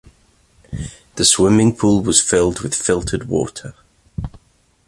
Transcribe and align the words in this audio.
The 1.13 1.23
swimming 1.23 1.75
pool 1.75 2.01
was 2.01 2.19
filled 2.21 2.61
with 2.61 2.73
filtered 2.73 3.27
water. 3.29 3.75